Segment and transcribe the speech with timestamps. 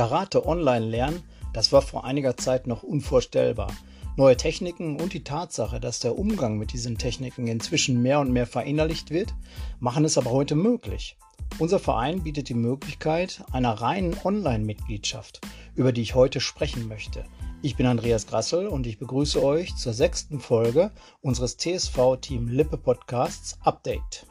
[0.00, 3.70] Karate online lernen, das war vor einiger Zeit noch unvorstellbar.
[4.16, 8.46] Neue Techniken und die Tatsache, dass der Umgang mit diesen Techniken inzwischen mehr und mehr
[8.46, 9.34] verinnerlicht wird,
[9.78, 11.18] machen es aber heute möglich.
[11.58, 15.42] Unser Verein bietet die Möglichkeit einer reinen Online-Mitgliedschaft,
[15.74, 17.26] über die ich heute sprechen möchte.
[17.60, 22.78] Ich bin Andreas Grassel und ich begrüße euch zur sechsten Folge unseres TSV Team Lippe
[22.78, 24.24] Podcasts Update.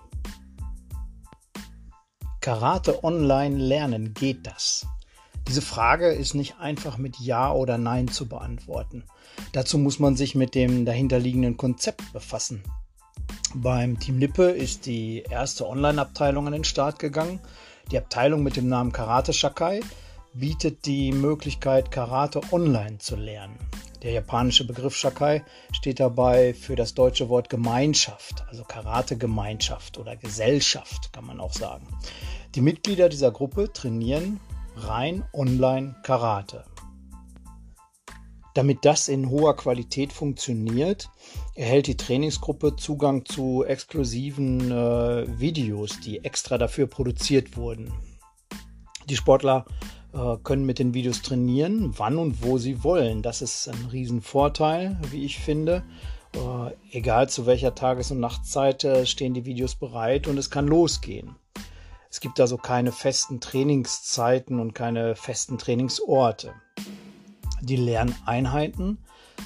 [2.41, 4.87] Karate online lernen, geht das?
[5.49, 9.03] Diese Frage ist nicht einfach mit Ja oder Nein zu beantworten.
[9.51, 12.63] Dazu muss man sich mit dem dahinterliegenden Konzept befassen.
[13.55, 17.39] Beim Team Lippe ist die erste Online-Abteilung an den Start gegangen.
[17.89, 19.79] Die Abteilung mit dem Namen Karate Shakai
[20.35, 23.57] bietet die Möglichkeit, Karate online zu lernen.
[24.03, 31.11] Der japanische Begriff Shakai steht dabei für das deutsche Wort Gemeinschaft, also Karate-Gemeinschaft oder Gesellschaft,
[31.11, 31.87] kann man auch sagen.
[32.53, 34.39] Die Mitglieder dieser Gruppe trainieren
[34.87, 36.65] rein online Karate.
[38.55, 41.09] Damit das in hoher Qualität funktioniert,
[41.55, 47.93] erhält die Trainingsgruppe Zugang zu exklusiven äh, Videos, die extra dafür produziert wurden.
[49.07, 49.65] Die Sportler
[50.13, 53.21] äh, können mit den Videos trainieren, wann und wo sie wollen.
[53.21, 55.83] Das ist ein Riesenvorteil, wie ich finde.
[56.33, 60.67] Äh, egal zu welcher Tages- und Nachtzeit äh, stehen die Videos bereit und es kann
[60.67, 61.35] losgehen.
[62.09, 66.53] Es gibt also keine festen Trainingszeiten und keine festen Trainingsorte.
[67.61, 68.97] Die Lerneinheiten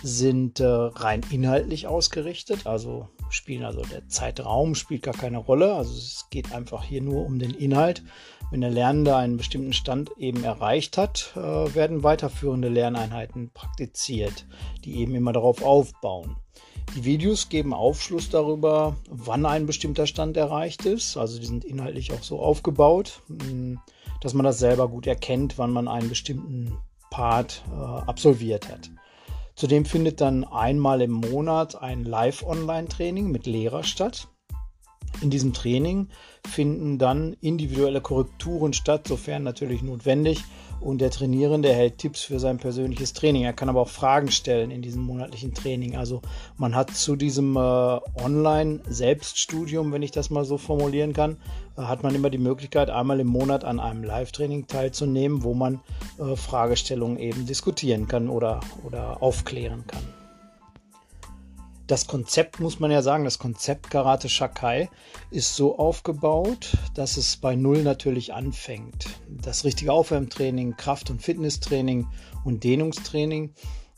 [0.01, 5.93] sind äh, rein inhaltlich ausgerichtet, also spielen also der Zeitraum spielt gar keine Rolle, also
[5.93, 8.03] es geht einfach hier nur um den Inhalt.
[8.51, 14.45] Wenn der Lernende einen bestimmten Stand eben erreicht hat, äh, werden weiterführende Lerneinheiten praktiziert,
[14.85, 16.37] die eben immer darauf aufbauen.
[16.95, 21.17] Die Videos geben Aufschluss darüber, wann ein bestimmter Stand erreicht ist.
[21.17, 23.79] Also die sind inhaltlich auch so aufgebaut, hm,
[24.21, 26.77] dass man das selber gut erkennt, wann man einen bestimmten
[27.09, 28.89] Part äh, absolviert hat.
[29.55, 34.27] Zudem findet dann einmal im Monat ein Live-Online-Training mit Lehrer statt.
[35.21, 36.09] In diesem Training
[36.47, 40.43] finden dann individuelle Korrekturen statt, sofern natürlich notwendig.
[40.79, 43.43] Und der Trainierende erhält Tipps für sein persönliches Training.
[43.43, 45.95] Er kann aber auch Fragen stellen in diesem monatlichen Training.
[45.95, 46.21] Also
[46.57, 51.37] man hat zu diesem äh, Online-Selbststudium, wenn ich das mal so formulieren kann,
[51.77, 55.79] äh, hat man immer die Möglichkeit, einmal im Monat an einem Live-Training teilzunehmen, wo man
[56.19, 60.03] äh, Fragestellungen eben diskutieren kann oder, oder aufklären kann
[61.87, 64.89] das Konzept muss man ja sagen, das Konzept Karate Shakai
[65.31, 69.07] ist so aufgebaut, dass es bei Null natürlich anfängt.
[69.29, 72.07] Das richtige Aufwärmtraining, Kraft- und Fitnesstraining
[72.45, 73.53] und Dehnungstraining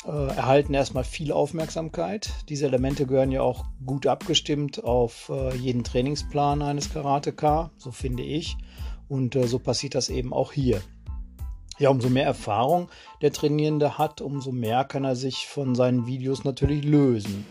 [0.05, 2.31] äh, erhalten erstmal viel Aufmerksamkeit.
[2.49, 8.23] Diese Elemente gehören ja auch gut abgestimmt auf äh, jeden Trainingsplan eines Karateka, so finde
[8.23, 8.57] ich.
[9.07, 10.81] Und äh, so passiert das eben auch hier.
[11.77, 12.89] Ja, umso mehr Erfahrung
[13.21, 17.45] der Trainierende hat, umso mehr kann er sich von seinen Videos natürlich lösen.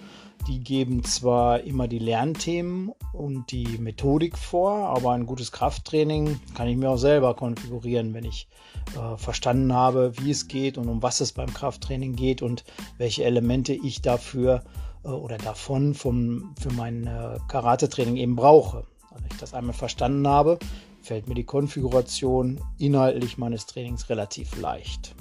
[0.46, 6.68] Die geben zwar immer die Lernthemen und die Methodik vor, aber ein gutes Krafttraining kann
[6.68, 8.48] ich mir auch selber konfigurieren, wenn ich
[8.94, 12.64] äh, verstanden habe, wie es geht und um was es beim Krafttraining geht und
[12.98, 14.64] welche Elemente ich dafür
[15.02, 18.84] äh, oder davon vom, für mein äh, Karate-Training eben brauche.
[19.10, 20.58] Also ich das einmal verstanden habe,
[21.00, 25.14] fällt mir die Konfiguration inhaltlich meines Trainings relativ leicht.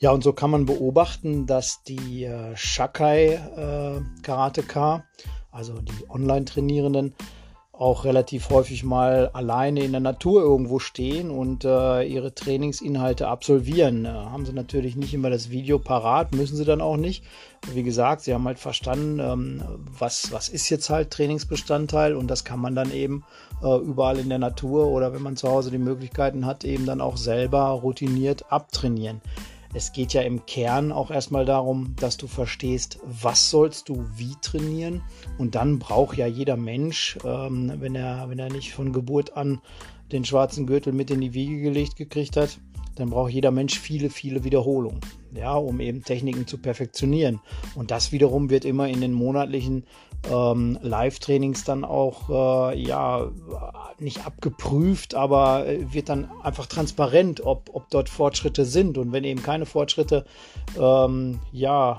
[0.00, 5.04] Ja, und so kann man beobachten, dass die äh, Shakai äh, Karateka,
[5.50, 7.14] also die Online-Trainierenden,
[7.72, 14.04] auch relativ häufig mal alleine in der Natur irgendwo stehen und äh, ihre Trainingsinhalte absolvieren.
[14.04, 17.24] Äh, haben sie natürlich nicht immer das Video parat, müssen sie dann auch nicht.
[17.72, 19.62] Wie gesagt, sie haben halt verstanden, ähm,
[19.98, 23.24] was, was ist jetzt halt Trainingsbestandteil und das kann man dann eben
[23.62, 27.00] äh, überall in der Natur oder wenn man zu Hause die Möglichkeiten hat, eben dann
[27.00, 29.22] auch selber routiniert abtrainieren.
[29.74, 34.34] Es geht ja im Kern auch erstmal darum, dass du verstehst, was sollst du wie
[34.40, 35.02] trainieren.
[35.36, 39.60] Und dann braucht ja jeder Mensch, ähm, wenn, er, wenn er nicht von Geburt an
[40.10, 42.58] den schwarzen Gürtel mit in die Wiege gelegt gekriegt hat,
[42.98, 45.00] dann braucht jeder Mensch viele, viele Wiederholungen,
[45.34, 47.40] ja, um eben Techniken zu perfektionieren.
[47.74, 49.84] Und das wiederum wird immer in den monatlichen
[50.30, 53.30] ähm, Live-Trainings dann auch, äh, ja,
[53.98, 58.98] nicht abgeprüft, aber äh, wird dann einfach transparent, ob, ob dort Fortschritte sind.
[58.98, 60.24] Und wenn eben keine Fortschritte,
[60.78, 61.96] ähm, ja,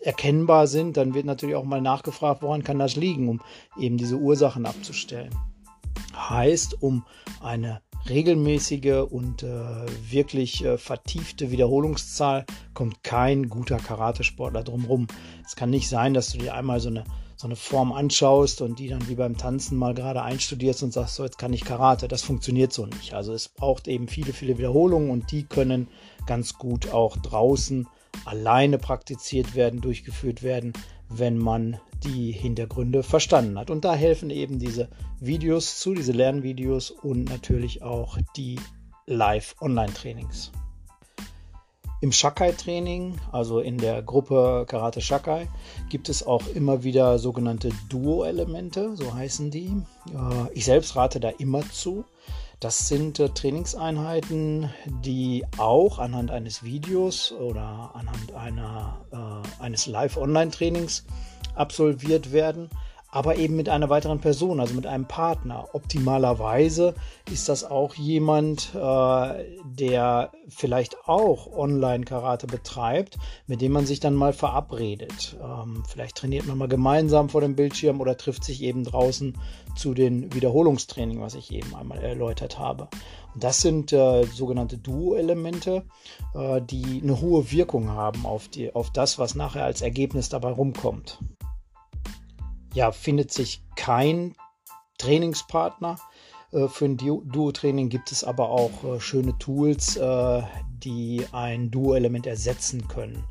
[0.00, 3.40] erkennbar sind, dann wird natürlich auch mal nachgefragt, woran kann das liegen, um
[3.78, 5.34] eben diese Ursachen abzustellen.
[6.16, 7.04] Heißt, um
[7.42, 12.44] eine regelmäßige und äh, wirklich äh, vertiefte Wiederholungszahl
[12.74, 15.06] kommt kein guter Karatesportler drumherum.
[15.44, 17.04] Es kann nicht sein, dass du dir einmal so eine,
[17.36, 21.16] so eine Form anschaust und die dann wie beim Tanzen mal gerade einstudierst und sagst,
[21.16, 22.08] so jetzt kann ich Karate.
[22.08, 23.14] Das funktioniert so nicht.
[23.14, 25.88] Also es braucht eben viele, viele Wiederholungen und die können
[26.26, 27.88] ganz gut auch draußen
[28.24, 30.72] alleine praktiziert werden, durchgeführt werden,
[31.08, 33.70] wenn man die Hintergründe verstanden hat.
[33.70, 34.88] Und da helfen eben diese
[35.20, 38.60] Videos zu, diese Lernvideos und natürlich auch die
[39.06, 40.52] Live-Online-Trainings.
[42.00, 45.48] Im Shakai-Training, also in der Gruppe Karate Shakai,
[45.88, 49.82] gibt es auch immer wieder sogenannte Duo-Elemente, so heißen die.
[50.12, 52.04] Äh, ich selbst rate da immer zu.
[52.60, 54.70] Das sind äh, Trainingseinheiten,
[55.02, 61.04] die auch anhand eines Videos oder anhand einer, äh, eines Live-Online-Trainings
[61.54, 62.68] absolviert werden
[63.14, 65.68] aber eben mit einer weiteren Person, also mit einem Partner.
[65.72, 66.96] Optimalerweise
[67.30, 73.16] ist das auch jemand, äh, der vielleicht auch Online-Karate betreibt,
[73.46, 75.36] mit dem man sich dann mal verabredet.
[75.40, 79.38] Ähm, vielleicht trainiert man mal gemeinsam vor dem Bildschirm oder trifft sich eben draußen
[79.76, 82.88] zu den Wiederholungstraining, was ich eben einmal erläutert habe.
[83.32, 85.84] Und das sind äh, sogenannte Duo-Elemente,
[86.34, 90.50] äh, die eine hohe Wirkung haben auf, die, auf das, was nachher als Ergebnis dabei
[90.50, 91.20] rumkommt
[92.74, 94.34] ja, findet sich kein
[94.98, 95.96] Trainingspartner.
[96.52, 100.42] Äh, für ein Duo-Training gibt es aber auch äh, schöne Tools, äh,
[100.82, 103.24] die ein Duo-Element ersetzen können.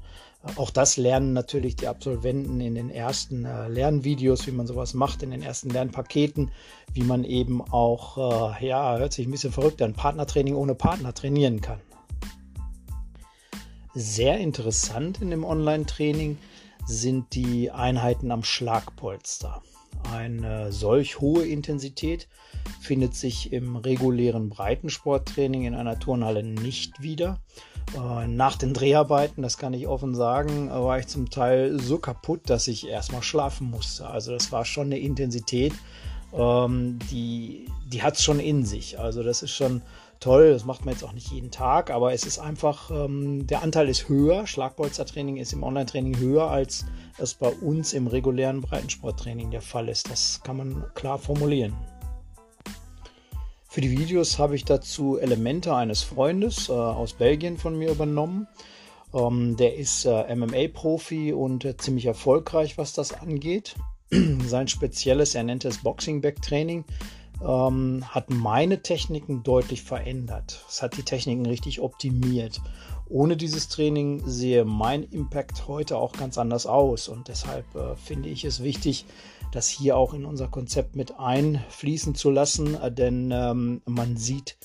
[0.58, 5.32] Auch das lernen natürlich die Absolventen in den ersten Lernvideos, wie man sowas macht, in
[5.32, 6.52] den ersten Lernpaketen,
[6.92, 11.62] wie man eben auch, ja, hört sich ein bisschen verrückt an, Partnertraining ohne Partner trainieren
[11.62, 11.80] kann.
[13.94, 16.38] Sehr interessant in dem Online-Training
[16.86, 19.62] sind die Einheiten am Schlagpolster.
[20.12, 22.28] Eine solch hohe Intensität
[22.82, 27.40] findet sich im regulären Breitensporttraining in einer Turnhalle nicht wieder.
[27.96, 32.50] Äh, nach den Dreharbeiten, das kann ich offen sagen, war ich zum Teil so kaputt,
[32.50, 34.08] dass ich erstmal schlafen musste.
[34.08, 35.74] Also das war schon eine Intensität,
[36.34, 39.00] ähm, die, die hat es schon in sich.
[39.00, 39.82] Also das ist schon
[40.24, 40.52] toll.
[40.54, 43.90] Das macht man jetzt auch nicht jeden Tag, aber es ist einfach, ähm, der Anteil
[43.90, 44.48] ist höher.
[44.48, 46.86] Schlagbolzertraining ist im Online-Training höher, als
[47.18, 50.10] es bei uns im regulären Breitensporttraining der Fall ist.
[50.10, 51.76] Das kann man klar formulieren.
[53.68, 58.48] Für die Videos habe ich dazu Elemente eines Freundes äh, aus Belgien von mir übernommen.
[59.14, 63.76] Ähm, der ist äh, MMA-Profi und äh, ziemlich erfolgreich, was das angeht.
[64.48, 66.86] Sein spezielles, er nennt es Boxing Back Training,
[67.46, 70.64] ähm, hat meine Techniken deutlich verändert.
[70.68, 72.62] Es hat die Techniken richtig optimiert.
[73.10, 78.30] Ohne dieses Training sehe mein Impact heute auch ganz anders aus und deshalb äh, finde
[78.30, 79.06] ich es wichtig,
[79.52, 84.58] das hier auch in unser Konzept mit einfließen zu lassen, äh, denn ähm, man sieht,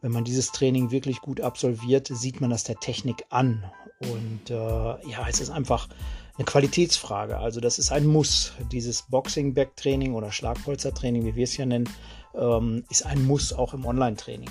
[0.00, 3.64] wenn man dieses Training wirklich gut absolviert, sieht man das der Technik an.
[4.00, 5.88] Und äh, ja, es ist einfach
[6.36, 7.38] eine Qualitätsfrage.
[7.38, 8.52] Also das ist ein Muss.
[8.70, 11.88] Dieses Boxing-Back-Training oder Schlagpolster-Training, wie wir es hier nennen,
[12.34, 14.50] ähm, ist ein Muss auch im Online-Training.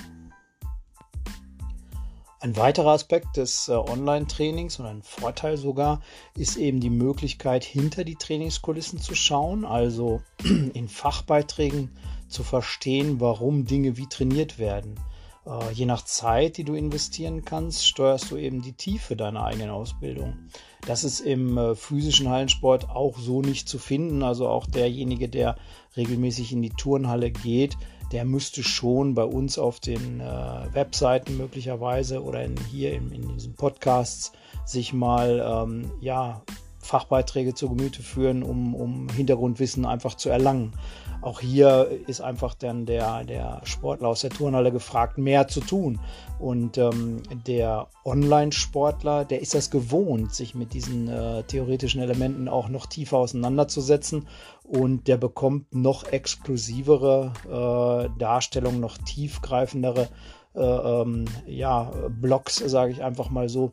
[2.40, 6.02] Ein weiterer Aspekt des äh, Online-Trainings und ein Vorteil sogar
[6.36, 10.22] ist eben die Möglichkeit, hinter die Trainingskulissen zu schauen, also
[10.74, 11.98] in Fachbeiträgen
[12.28, 15.00] zu verstehen, warum Dinge wie trainiert werden.
[15.48, 19.72] Äh, je nach Zeit, die du investieren kannst, steuerst du eben die Tiefe deiner eigenen
[19.72, 20.38] Ausbildung.
[20.86, 24.24] Das ist im äh, physischen Hallensport auch so nicht zu finden.
[24.24, 25.58] Also auch derjenige, der
[25.96, 27.78] regelmäßig in die Turnhalle geht,
[28.12, 33.28] der müsste schon bei uns auf den äh, Webseiten möglicherweise oder in, hier in, in
[33.36, 34.32] diesen Podcasts
[34.66, 36.42] sich mal ähm, ja,
[36.80, 40.74] Fachbeiträge zu Gemüte führen, um, um Hintergrundwissen einfach zu erlangen.
[41.22, 46.00] Auch hier ist einfach dann der, der Sportler aus der Turnhalle gefragt, mehr zu tun.
[46.40, 52.70] Und ähm, der Online-Sportler, der ist das gewohnt, sich mit diesen äh, theoretischen Elementen auch
[52.70, 54.28] noch tiefer auseinanderzusetzen.
[54.64, 60.10] Und der bekommt noch exklusivere äh, Darstellungen, noch tiefgreifendere
[60.56, 63.72] äh, ähm, ja, Blogs, sage ich einfach mal so,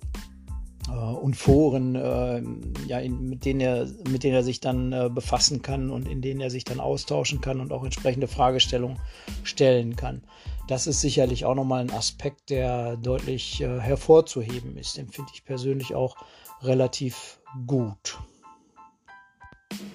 [0.91, 2.43] und Foren, äh,
[2.87, 6.21] ja, in, mit, denen er, mit denen er sich dann äh, befassen kann und in
[6.21, 8.99] denen er sich dann austauschen kann und auch entsprechende Fragestellungen
[9.45, 10.23] stellen kann.
[10.69, 14.97] Das ist sicherlich auch nochmal ein Aspekt, der deutlich äh, hervorzuheben ist.
[14.97, 16.17] Den finde ich persönlich auch
[16.63, 18.19] relativ gut.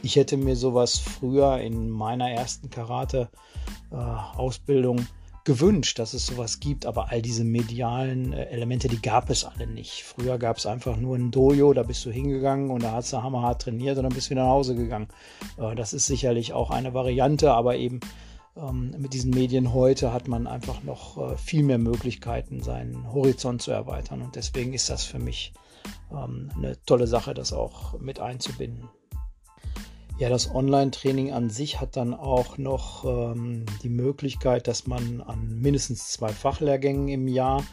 [0.02, 5.06] Ich hätte mir sowas früher in meiner ersten Karate-Ausbildung äh,
[5.50, 9.66] gewünscht, dass es sowas gibt, aber all diese medialen äh, Elemente, die gab es alle
[9.66, 10.04] nicht.
[10.04, 13.24] Früher gab es einfach nur ein Dojo, da bist du hingegangen und da hast du
[13.24, 15.08] hammerhart trainiert und dann bist du wieder nach Hause gegangen.
[15.58, 18.00] Äh, das ist sicherlich auch eine Variante, aber eben
[18.56, 23.64] ähm, mit diesen Medien heute hat man einfach noch äh, viel mehr Möglichkeiten, seinen Horizont
[23.64, 25.54] zu erweitern und deswegen ist das für mich
[26.12, 28.88] ähm, eine tolle Sache, das auch mit einzubinden.
[30.20, 35.62] Ja, das Online-Training an sich hat dann auch noch ähm, die Möglichkeit, dass man an
[35.62, 37.64] mindestens zwei Fachlehrgängen im Jahr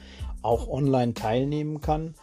[0.43, 2.15] auch online teilnehmen kann.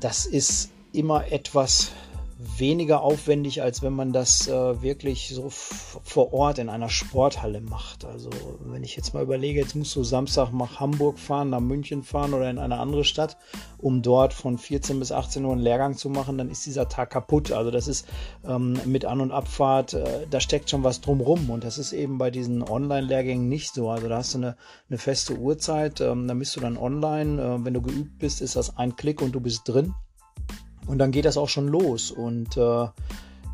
[0.00, 1.90] Das ist immer etwas
[2.38, 8.04] weniger aufwendig, als wenn man das äh, wirklich so vor Ort in einer Sporthalle macht.
[8.04, 8.30] Also
[8.60, 12.34] wenn ich jetzt mal überlege, jetzt musst du Samstag nach Hamburg fahren, nach München fahren
[12.34, 13.36] oder in eine andere Stadt,
[13.78, 17.10] um dort von 14 bis 18 Uhr einen Lehrgang zu machen, dann ist dieser Tag
[17.10, 17.50] kaputt.
[17.50, 18.06] Also das ist
[18.46, 22.18] ähm, mit An- und Abfahrt, äh, da steckt schon was drumrum und das ist eben
[22.18, 23.90] bei diesen Online-Lehrgängen nicht so.
[23.90, 24.56] Also da hast du eine,
[24.88, 27.42] eine feste Uhrzeit, ähm, da bist du dann online.
[27.42, 29.94] Äh, wenn du geübt bist, ist das ein Klick und du bist drin.
[30.88, 32.10] Und dann geht das auch schon los.
[32.10, 32.86] Und äh,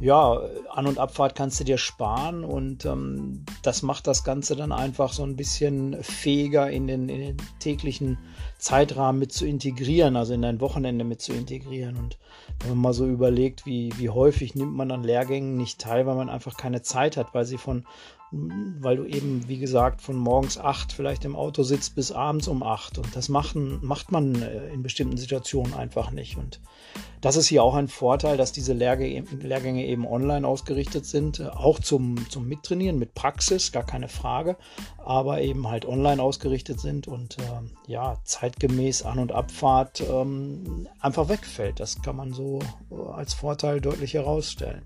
[0.01, 4.73] ja, An- und Abfahrt kannst du dir sparen und ähm, das macht das Ganze dann
[4.73, 8.19] einfach so ein bisschen fähiger in den, in den, täglichen
[8.59, 11.97] Zeitrahmen mit zu integrieren, also in dein Wochenende mit zu integrieren.
[11.97, 12.19] Und
[12.61, 16.17] wenn man mal so überlegt, wie, wie häufig nimmt man an Lehrgängen nicht teil, weil
[16.17, 17.87] man einfach keine Zeit hat, weil sie von
[18.81, 22.63] weil du eben, wie gesagt, von morgens acht vielleicht im Auto sitzt bis abends um
[22.63, 22.99] acht.
[22.99, 26.37] Und das machen, macht man äh, in bestimmten Situationen einfach nicht.
[26.37, 26.61] Und
[27.21, 31.79] das ist hier auch ein Vorteil, dass diese Lehrgänge eben online ausgerichtet sind, äh, auch
[31.79, 34.57] zum, zum Mittrainieren mit Praxis, gar keine Frage,
[34.99, 41.29] aber eben halt online ausgerichtet sind und äh, ja, zeitgemäß An- und Abfahrt ähm, einfach
[41.29, 41.81] wegfällt.
[41.81, 42.61] Das kann man so
[42.91, 44.83] äh, als Vorteil deutlich herausstellen.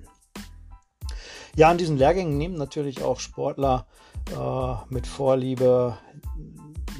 [1.56, 3.86] Ja, an diesen Lehrgängen nehmen natürlich auch Sportler
[4.30, 5.98] äh, mit Vorliebe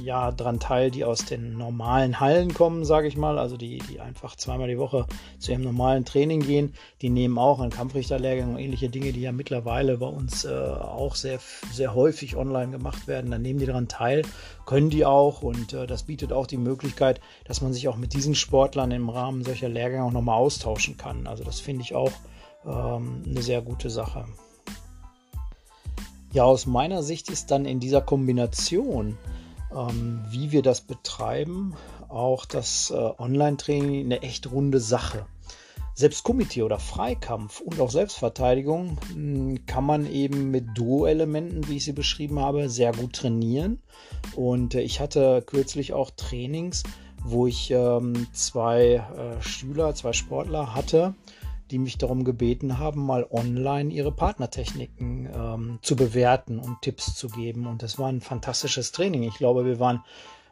[0.01, 3.99] ja dran teil, die aus den normalen Hallen kommen, sage ich mal, also die, die
[3.99, 5.05] einfach zweimal die Woche
[5.37, 6.73] zu ihrem normalen Training gehen.
[7.01, 11.15] Die nehmen auch an Kampfrichterlehrgängen und ähnliche Dinge, die ja mittlerweile bei uns äh, auch
[11.15, 11.39] sehr,
[11.71, 13.31] sehr häufig online gemacht werden.
[13.31, 14.23] Dann nehmen die daran teil,
[14.65, 18.13] können die auch und äh, das bietet auch die Möglichkeit, dass man sich auch mit
[18.13, 21.27] diesen Sportlern im Rahmen solcher Lehrgänge auch nochmal austauschen kann.
[21.27, 22.11] Also das finde ich auch
[22.65, 24.25] ähm, eine sehr gute Sache.
[26.31, 29.17] Ja, aus meiner Sicht ist dann in dieser Kombination,
[29.75, 31.75] ähm, wie wir das betreiben,
[32.07, 35.25] auch das äh, Online-Training eine echt runde Sache.
[35.95, 41.77] Selbst Komitee oder Freikampf und auch Selbstverteidigung mh, hm, kann man eben mit Duo-Elementen, wie
[41.77, 43.81] ich sie beschrieben habe, sehr gut trainieren.
[44.35, 46.83] Und äh, ich hatte kürzlich auch Trainings,
[47.23, 51.15] wo ich ähm, zwei äh, Schüler, zwei Sportler hatte,
[51.71, 57.27] die mich darum gebeten haben, mal online ihre Partnertechniken ähm, zu bewerten und Tipps zu
[57.27, 57.67] geben.
[57.67, 59.23] Und das war ein fantastisches Training.
[59.23, 60.03] Ich glaube, wir waren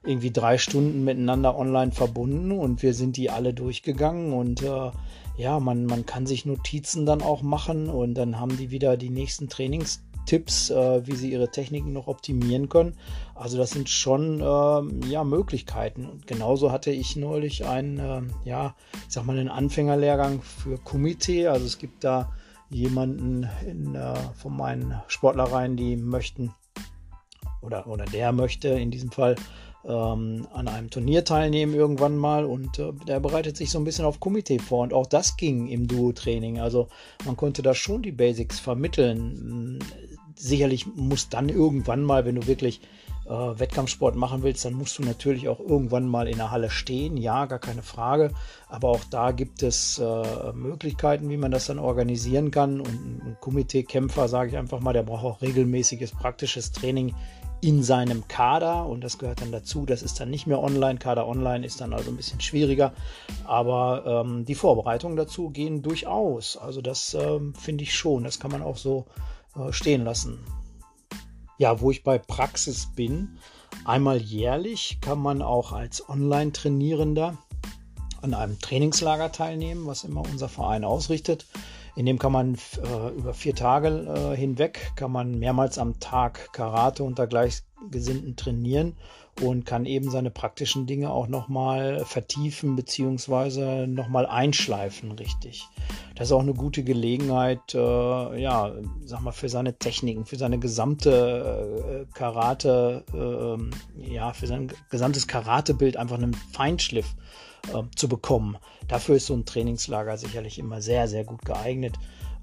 [0.04, 4.92] irgendwie drei Stunden miteinander online verbunden und wir sind die alle durchgegangen und äh,
[5.38, 9.10] ja, man, man kann sich Notizen dann auch machen und dann haben die wieder die
[9.10, 12.96] nächsten Trainings Tipps, äh, wie sie ihre Techniken noch optimieren können.
[13.34, 16.06] Also das sind schon äh, ja, Möglichkeiten.
[16.06, 18.76] Und genauso hatte ich neulich einen, äh, ja,
[19.08, 21.52] ich sag mal, einen Anfängerlehrgang für Kumite.
[21.52, 22.32] Also es gibt da
[22.70, 26.54] jemanden in, äh, von meinen Sportlereien, die möchten
[27.62, 29.36] oder, oder der möchte in diesem Fall
[29.88, 34.06] ähm, an einem Turnier teilnehmen irgendwann mal und äh, der bereitet sich so ein bisschen
[34.06, 36.60] auf Komitee vor und auch das ging im Duo-Training.
[36.60, 36.90] Also
[37.26, 39.80] man konnte da schon die Basics vermitteln
[40.38, 42.82] sicherlich muss dann irgendwann mal, wenn du wirklich
[43.26, 47.18] äh, Wettkampfsport machen willst, dann musst du natürlich auch irgendwann mal in der Halle stehen.
[47.18, 48.32] Ja, gar keine Frage.
[48.70, 52.80] Aber auch da gibt es äh, Möglichkeiten, wie man das dann organisieren kann.
[52.80, 57.14] Und ein Komiteekämpfer, sage ich einfach mal, der braucht auch regelmäßiges praktisches Training
[57.60, 59.86] in seinem Kader und das gehört dann dazu.
[59.86, 61.00] Das ist dann nicht mehr online.
[61.00, 62.94] Kader online ist dann also ein bisschen schwieriger.
[63.46, 66.56] Aber ähm, die Vorbereitungen dazu gehen durchaus.
[66.56, 68.24] Also das ähm, finde ich schon.
[68.24, 69.06] Das kann man auch so
[69.72, 70.40] stehen lassen.
[71.58, 73.40] Ja, wo ich bei Praxis bin,
[73.86, 77.38] einmal jährlich kann man auch als Online-Trainierender
[78.22, 81.46] an einem Trainingslager teilnehmen, was immer unser Verein ausrichtet.
[81.98, 86.54] In dem kann man äh, über vier Tage äh, hinweg, kann man mehrmals am Tag
[86.54, 88.96] Karate unter Gleichgesinnten trainieren
[89.42, 95.66] und kann eben seine praktischen Dinge auch nochmal vertiefen beziehungsweise nochmal einschleifen, richtig.
[96.14, 98.74] Das ist auch eine gute Gelegenheit, äh, ja,
[99.04, 105.26] sag mal, für seine Techniken, für seine gesamte äh, Karate, äh, ja, für sein gesamtes
[105.26, 107.16] Karatebild einfach einen Feinschliff
[107.74, 108.58] äh, zu bekommen.
[108.88, 111.96] Dafür ist so ein Trainingslager sicherlich immer sehr, sehr gut geeignet.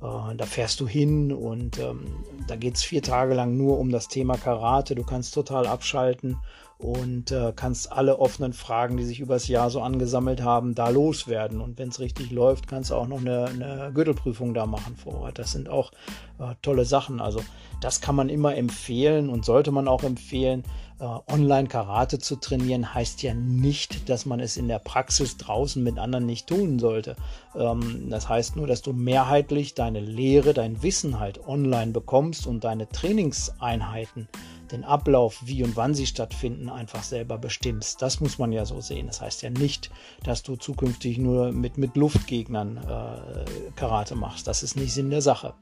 [0.02, 3.90] Äh, da fährst du hin und ähm, da geht es vier Tage lang nur um
[3.90, 4.94] das Thema Karate.
[4.94, 6.36] Du kannst total abschalten
[6.78, 11.60] und äh, kannst alle offenen Fragen, die sich übers Jahr so angesammelt haben, da loswerden.
[11.60, 15.20] Und wenn es richtig läuft, kannst du auch noch eine, eine Gürtelprüfung da machen vor
[15.20, 15.38] Ort.
[15.38, 15.92] Das sind auch
[16.38, 17.20] äh, tolle Sachen.
[17.20, 17.40] Also
[17.80, 20.64] das kann man immer empfehlen und sollte man auch empfehlen.
[21.00, 25.98] Äh, Online-Karate zu trainieren heißt ja nicht, dass man es in der Praxis draußen mit
[25.98, 27.16] anderen nicht tun sollte.
[27.56, 32.62] Ähm, das heißt nur, dass du mehrheitlich deine Lehre, dein Wissen halt online bekommst und
[32.62, 34.28] deine Trainingseinheiten
[34.70, 38.00] den Ablauf, wie und wann sie stattfinden, einfach selber bestimmst.
[38.00, 39.08] Das muss man ja so sehen.
[39.08, 39.90] Das heißt ja nicht,
[40.22, 44.46] dass du zukünftig nur mit, mit Luftgegnern äh, Karate machst.
[44.46, 45.54] Das ist nicht Sinn der Sache.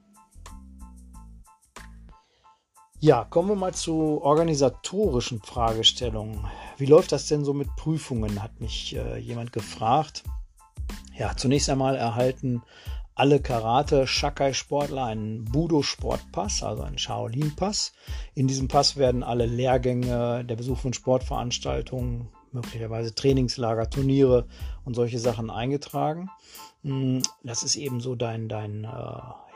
[3.05, 6.47] Ja, kommen wir mal zu organisatorischen Fragestellungen.
[6.77, 10.23] Wie läuft das denn so mit Prüfungen, hat mich äh, jemand gefragt.
[11.19, 12.63] Ja, zunächst einmal erhalten
[13.17, 17.93] alle Karate-Shakai-Sportler einen Budo-Sportpass, also einen Shaolin-Pass.
[18.37, 24.47] In diesem Pass werden alle Lehrgänge, der Besuch von Sportveranstaltungen, möglicherweise Trainingslager, Turniere
[24.85, 26.31] und solche Sachen eingetragen.
[26.85, 28.89] Hm, das ist eben so dein, dein äh,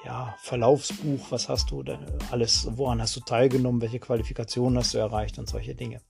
[0.06, 1.82] ja, Verlaufsbuch, was hast du,
[2.30, 6.00] alles, woran hast du teilgenommen, welche Qualifikationen hast du erreicht und solche Dinge.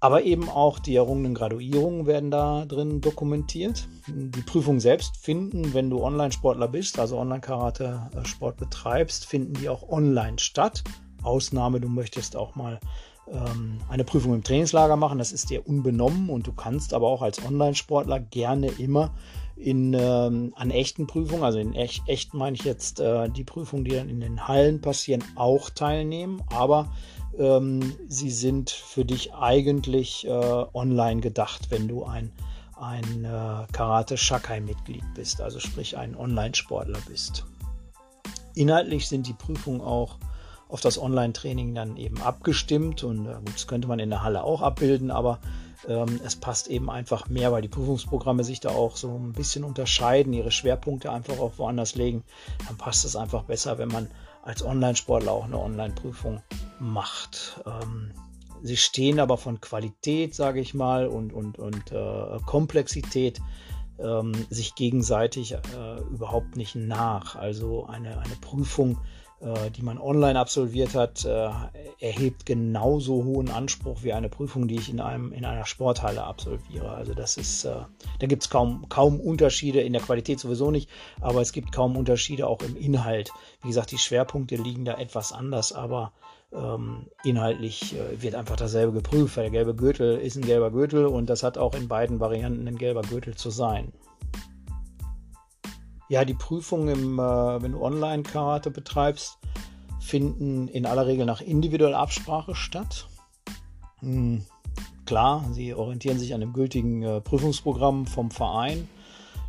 [0.00, 3.88] Aber eben auch die errungenen Graduierungen werden da drin dokumentiert.
[4.08, 10.38] Die Prüfungen selbst finden, wenn du Online-Sportler bist, also Online-Karate-Sport betreibst, finden die auch online
[10.38, 10.82] statt.
[11.22, 12.80] Ausnahme, du möchtest auch mal
[13.32, 17.22] ähm, eine Prüfung im Trainingslager machen, das ist dir unbenommen und du kannst aber auch
[17.22, 19.12] als Online-Sportler gerne immer
[19.56, 23.84] in, ähm, an echten Prüfungen, also in echt, echt meine ich jetzt äh, die Prüfungen,
[23.84, 26.92] die dann in den Hallen passieren, auch teilnehmen, aber
[27.38, 32.32] ähm, sie sind für dich eigentlich äh, online gedacht, wenn du ein,
[32.78, 37.46] ein äh, Karate-Shakai-Mitglied bist, also sprich ein Online-Sportler bist.
[38.54, 40.16] Inhaltlich sind die Prüfungen auch
[40.68, 44.44] auf das Online-Training dann eben abgestimmt und äh, gut, das könnte man in der Halle
[44.44, 45.38] auch abbilden, aber
[45.88, 49.64] ähm, es passt eben einfach mehr, weil die Prüfungsprogramme sich da auch so ein bisschen
[49.64, 52.24] unterscheiden, ihre Schwerpunkte einfach auch woanders legen.
[52.66, 54.08] Dann passt es einfach besser, wenn man
[54.42, 56.40] als Online-Sportler auch eine Online-Prüfung
[56.78, 57.60] macht.
[57.66, 58.12] Ähm,
[58.62, 63.40] sie stehen aber von Qualität, sage ich mal, und, und, und äh, Komplexität
[63.98, 67.36] ähm, sich gegenseitig äh, überhaupt nicht nach.
[67.36, 68.98] Also eine, eine Prüfung
[69.76, 71.50] die man online absolviert hat, äh,
[72.00, 76.90] erhebt genauso hohen Anspruch wie eine Prüfung, die ich in, einem, in einer Sporthalle absolviere.
[76.90, 77.74] Also das ist, äh,
[78.18, 80.88] da gibt es kaum, kaum Unterschiede, in der Qualität sowieso nicht,
[81.20, 83.30] aber es gibt kaum Unterschiede auch im Inhalt.
[83.62, 86.12] Wie gesagt, die Schwerpunkte liegen da etwas anders, aber
[86.52, 91.06] ähm, inhaltlich äh, wird einfach dasselbe geprüft, weil der gelbe Gürtel ist ein gelber Gürtel
[91.06, 93.92] und das hat auch in beiden Varianten ein gelber Gürtel zu sein.
[96.08, 99.38] Ja, die Prüfungen, im, äh, wenn du Online-Karate betreibst,
[100.00, 103.08] finden in aller Regel nach individueller Absprache statt.
[104.00, 104.44] Hm,
[105.04, 108.88] klar, sie orientieren sich an dem gültigen äh, Prüfungsprogramm vom Verein.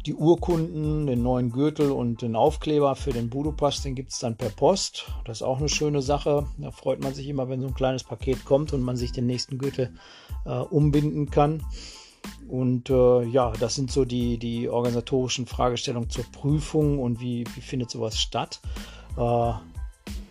[0.08, 4.38] Die Urkunden, den neuen Gürtel und den Aufkleber für den Budopass, den gibt es dann
[4.38, 5.12] per Post.
[5.26, 6.48] Das ist auch eine schöne Sache.
[6.58, 9.26] Da freut man sich immer, wenn so ein kleines Paket kommt und man sich den
[9.26, 9.94] nächsten Gürtel
[10.46, 11.62] äh, umbinden kann.
[12.48, 17.62] Und äh, ja, das sind so die, die organisatorischen Fragestellungen zur Prüfung und wie, wie
[17.62, 18.62] findet sowas statt.
[19.18, 19.52] Äh,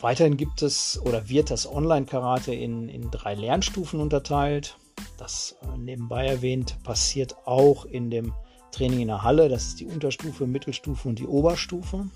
[0.00, 4.78] weiterhin gibt es oder wird das Online-Karate in, in drei Lernstufen unterteilt.
[5.18, 8.32] Das äh, nebenbei erwähnt passiert auch in dem
[8.72, 9.48] Training in der Halle.
[9.48, 12.06] Das ist die Unterstufe, Mittelstufe und die Oberstufe.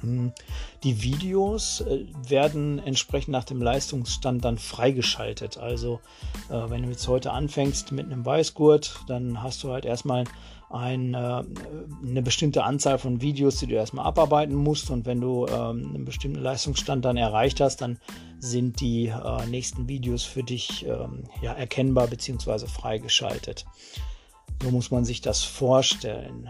[0.00, 0.32] Hm.
[0.84, 5.58] Die Videos äh, werden entsprechend nach dem Leistungsstand dann freigeschaltet.
[5.58, 6.00] Also
[6.50, 10.24] äh, wenn du jetzt heute anfängst mit einem Weißgurt, dann hast du halt erstmal
[10.70, 11.42] ein, äh,
[12.06, 14.90] eine bestimmte Anzahl von Videos, die du erstmal abarbeiten musst.
[14.90, 17.98] Und wenn du ähm, einen bestimmten Leistungsstand dann erreicht hast, dann
[18.38, 19.12] sind die
[19.50, 22.68] nächsten Videos für dich ähm, ja, erkennbar bzw.
[22.68, 23.64] freigeschaltet.
[24.62, 26.48] So muss man sich das vorstellen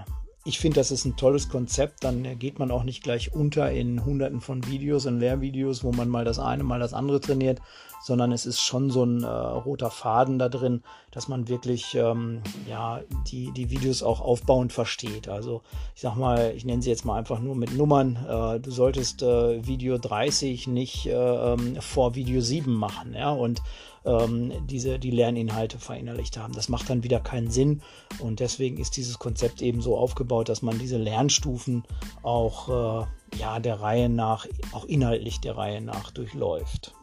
[0.48, 2.04] ich finde, das ist ein tolles Konzept.
[2.04, 6.08] Dann geht man auch nicht gleich unter in hunderten von Videos und Lehrvideos, wo man
[6.08, 7.61] mal das eine, mal das andere trainiert,
[8.00, 12.42] sondern es ist schon so ein äh, roter Faden da drin, dass man wirklich ähm,
[12.68, 15.28] ja, die, die Videos auch aufbauend versteht.
[15.28, 15.62] Also
[15.94, 18.16] ich sag mal, ich nenne sie jetzt mal einfach nur mit Nummern.
[18.28, 23.62] Äh, du solltest äh, Video 30 nicht äh, ähm, vor Video 7 machen, ja, und
[24.04, 26.54] ähm, diese, die Lerninhalte verinnerlicht haben.
[26.54, 27.82] Das macht dann wieder keinen Sinn
[28.20, 31.84] und deswegen ist dieses Konzept eben so aufgebaut, dass man diese Lernstufen
[32.22, 32.68] auch
[33.02, 36.94] äh, ja, der Reihe nach, auch inhaltlich der Reihe nach durchläuft.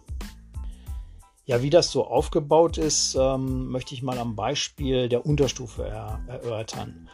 [1.45, 6.19] Ja, wie das so aufgebaut ist, ähm, möchte ich mal am Beispiel der Unterstufe er
[6.27, 7.07] erörtern.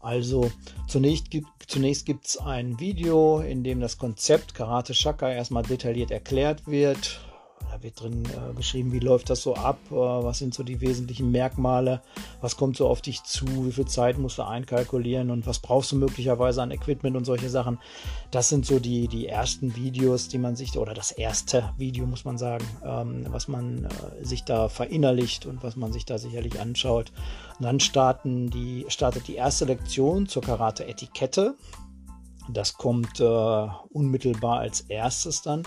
[0.00, 0.50] Also
[0.88, 1.26] zunächst,
[1.66, 7.20] zunächst gibt es ein Video, in dem das Konzept Karate Shaka erstmal detailliert erklärt wird
[7.82, 11.30] wird drin äh, beschrieben, wie läuft das so ab, äh, was sind so die wesentlichen
[11.30, 12.02] Merkmale,
[12.40, 15.92] was kommt so auf dich zu, wie viel Zeit musst du einkalkulieren und was brauchst
[15.92, 17.78] du möglicherweise an Equipment und solche Sachen.
[18.30, 22.24] Das sind so die, die ersten Videos, die man sich, oder das erste Video, muss
[22.24, 26.60] man sagen, ähm, was man äh, sich da verinnerlicht und was man sich da sicherlich
[26.60, 27.12] anschaut.
[27.58, 31.54] Und dann starten die, startet die erste Lektion zur Karate-Etikette.
[32.48, 35.62] Das kommt äh, unmittelbar als erstes dann,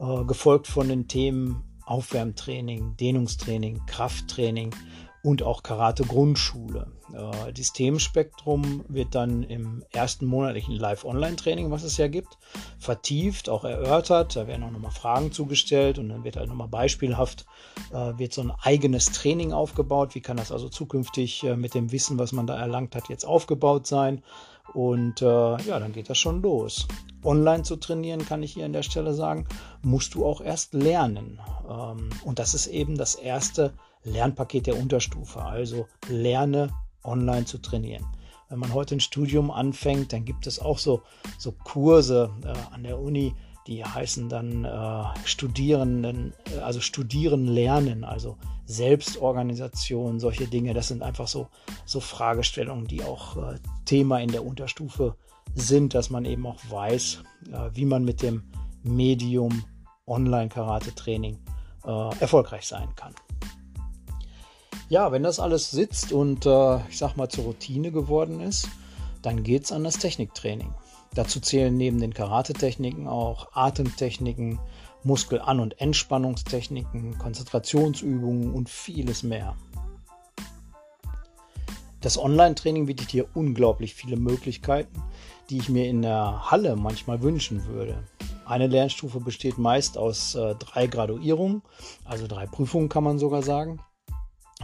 [0.00, 4.74] äh, gefolgt von den Themen Aufwärmtraining, Dehnungstraining, Krafttraining
[5.22, 6.86] und auch Karate Grundschule.
[7.12, 12.38] Äh, das Themenspektrum wird dann im ersten monatlichen Live-Online-Training, was es ja gibt,
[12.78, 14.36] vertieft, auch erörtert.
[14.36, 17.46] Da werden auch nochmal Fragen zugestellt und dann wird halt nochmal beispielhaft,
[17.92, 20.14] äh, wird so ein eigenes Training aufgebaut.
[20.14, 23.24] Wie kann das also zukünftig äh, mit dem Wissen, was man da erlangt hat, jetzt
[23.24, 24.22] aufgebaut sein?
[24.74, 26.86] Und äh, ja, dann geht das schon los.
[27.24, 29.46] Online zu trainieren, kann ich hier an der Stelle sagen,
[29.82, 31.40] musst du auch erst lernen.
[31.68, 33.72] Ähm, und das ist eben das erste
[34.04, 35.42] Lernpaket der Unterstufe.
[35.42, 36.70] Also lerne
[37.04, 38.06] online zu trainieren.
[38.48, 41.02] Wenn man heute ein Studium anfängt, dann gibt es auch so,
[41.38, 43.34] so Kurse äh, an der Uni,
[43.66, 48.36] die heißen dann äh, Studierenden, äh, also Studieren lernen, also
[48.70, 50.74] Selbstorganisation, solche Dinge.
[50.74, 51.48] Das sind einfach so,
[51.84, 55.16] so Fragestellungen, die auch äh, Thema in der Unterstufe
[55.54, 58.44] sind, dass man eben auch weiß, äh, wie man mit dem
[58.82, 59.64] Medium
[60.06, 61.38] Online-Karate-Training
[61.84, 63.14] äh, erfolgreich sein kann.
[64.88, 68.68] Ja, wenn das alles sitzt und äh, ich sag mal zur Routine geworden ist,
[69.22, 70.72] dann geht es an das Techniktraining.
[71.14, 74.58] Dazu zählen neben den Karate-Techniken auch Atemtechniken,
[75.04, 79.56] Muskel-An- und Entspannungstechniken, Konzentrationsübungen und vieles mehr.
[82.00, 85.02] Das Online-Training bietet hier unglaublich viele Möglichkeiten,
[85.50, 88.02] die ich mir in der Halle manchmal wünschen würde.
[88.46, 91.62] Eine Lernstufe besteht meist aus äh, drei Graduierungen,
[92.04, 93.80] also drei Prüfungen kann man sogar sagen.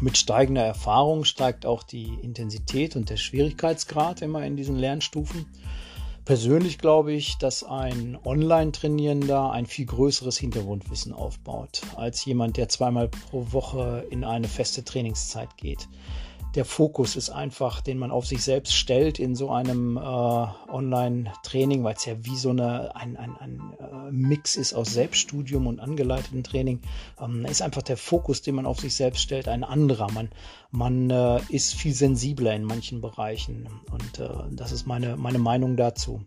[0.01, 5.47] Mit steigender Erfahrung steigt auch die Intensität und der Schwierigkeitsgrad immer in diesen Lernstufen.
[6.27, 13.07] Persönlich glaube ich, dass ein Online-Trainierender ein viel größeres Hintergrundwissen aufbaut, als jemand, der zweimal
[13.09, 15.87] pro Woche in eine feste Trainingszeit geht
[16.57, 21.85] der Fokus ist einfach, den man auf sich selbst stellt in so einem äh, Online-Training,
[21.85, 25.81] weil es ja wie so eine, ein, ein, ein äh, Mix ist aus Selbststudium und
[25.81, 26.81] angeleitetem Training,
[27.21, 30.11] ähm, ist einfach der Fokus, den man auf sich selbst stellt, ein anderer.
[30.11, 30.31] Man,
[30.71, 35.77] man äh, ist viel sensibler in manchen Bereichen und äh, das ist meine, meine Meinung
[35.77, 36.23] dazu.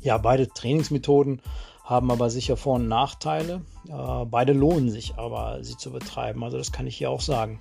[0.00, 1.42] Ja, beide Trainingsmethoden
[1.84, 3.60] haben aber sicher Vor- und Nachteile.
[3.86, 6.42] Äh, beide lohnen sich aber, sie zu betreiben.
[6.42, 7.60] Also das kann ich hier auch sagen.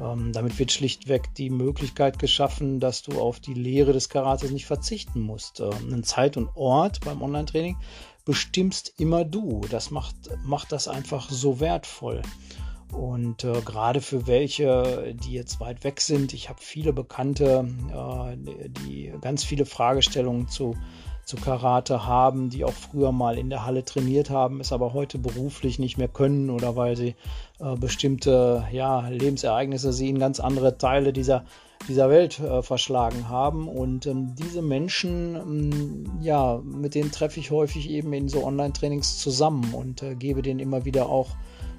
[0.00, 4.66] Ähm, damit wird schlichtweg die Möglichkeit geschaffen, dass du auf die Lehre des Karates nicht
[4.66, 5.60] verzichten musst.
[5.60, 7.78] Ähm, einen Zeit und Ort beim Online-Training
[8.26, 9.62] bestimmst immer du.
[9.70, 12.20] Das macht, macht das einfach so wertvoll.
[12.92, 18.68] Und äh, gerade für welche, die jetzt weit weg sind, ich habe viele Bekannte, äh,
[18.68, 20.76] die ganz viele Fragestellungen zu
[21.24, 25.18] zu Karate haben, die auch früher mal in der Halle trainiert haben, es aber heute
[25.18, 27.14] beruflich nicht mehr können oder weil sie
[27.60, 31.44] äh, bestimmte ja, Lebensereignisse sie in ganz andere Teile dieser,
[31.88, 33.68] dieser Welt äh, verschlagen haben.
[33.68, 39.18] Und ähm, diese Menschen, ähm, ja, mit denen treffe ich häufig eben in so Online-Trainings
[39.18, 41.28] zusammen und äh, gebe denen immer wieder auch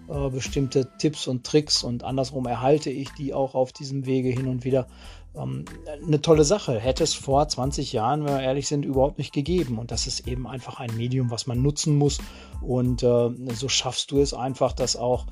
[0.10, 4.48] äh, bestimmte Tipps und Tricks und andersrum erhalte ich die auch auf diesem Wege hin
[4.48, 4.88] und wieder
[5.36, 5.66] ähm,
[6.06, 6.80] eine tolle Sache.
[6.80, 9.78] Hätte es vor 20 Jahren, wenn wir ehrlich sind, überhaupt nicht gegeben.
[9.78, 12.20] Und das ist eben einfach ein Medium, was man nutzen muss.
[12.62, 15.26] Und äh, so schaffst du es einfach, dass auch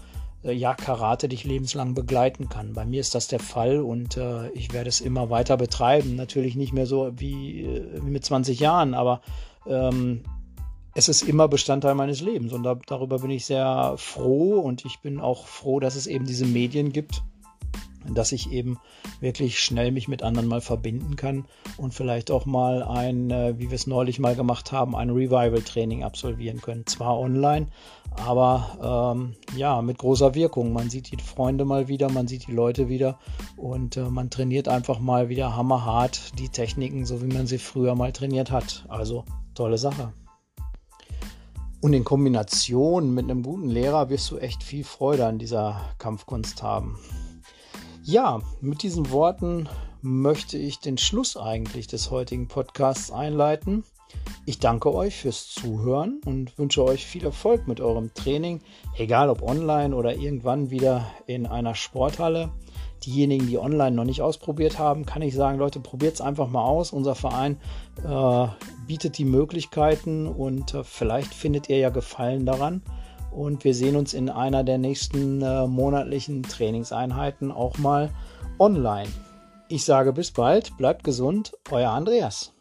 [0.43, 2.73] äh, ja, Karate dich lebenslang begleiten kann.
[2.73, 6.15] Bei mir ist das der Fall und äh, ich werde es immer weiter betreiben.
[6.15, 9.21] Natürlich nicht mehr so wie, äh, wie mit 20 Jahren, aber
[9.67, 10.23] ähm,
[10.93, 14.99] es ist immer Bestandteil meines Lebens und da, darüber bin ich sehr froh und ich
[14.99, 17.23] bin auch froh, dass es eben diese Medien gibt,
[18.09, 18.79] dass ich eben
[19.19, 21.45] wirklich schnell mich mit anderen mal verbinden kann
[21.77, 26.03] und vielleicht auch mal ein, äh, wie wir es neulich mal gemacht haben, ein Revival-Training
[26.03, 26.85] absolvieren können.
[26.85, 27.67] Zwar online,
[28.15, 30.73] aber ähm, ja, mit großer Wirkung.
[30.73, 33.19] Man sieht die Freunde mal wieder, man sieht die Leute wieder
[33.55, 37.95] und äh, man trainiert einfach mal wieder hammerhart die Techniken, so wie man sie früher
[37.95, 38.85] mal trainiert hat.
[38.89, 40.13] Also tolle Sache.
[41.81, 46.61] Und in Kombination mit einem guten Lehrer wirst du echt viel Freude an dieser Kampfkunst
[46.61, 46.99] haben.
[48.03, 49.69] Ja, mit diesen Worten
[50.01, 53.83] möchte ich den Schluss eigentlich des heutigen Podcasts einleiten.
[54.47, 58.61] Ich danke euch fürs Zuhören und wünsche euch viel Erfolg mit eurem Training,
[58.97, 62.49] egal ob online oder irgendwann wieder in einer Sporthalle.
[63.05, 66.63] Diejenigen, die online noch nicht ausprobiert haben, kann ich sagen, Leute, probiert es einfach mal
[66.63, 66.91] aus.
[66.91, 67.57] Unser Verein
[68.03, 68.47] äh,
[68.87, 72.81] bietet die Möglichkeiten und äh, vielleicht findet ihr ja Gefallen daran.
[73.31, 78.09] Und wir sehen uns in einer der nächsten äh, monatlichen Trainingseinheiten auch mal
[78.59, 79.09] online.
[79.69, 82.53] Ich sage bis bald, bleibt gesund, euer Andreas.